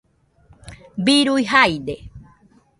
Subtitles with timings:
[1.05, 1.95] birui jaide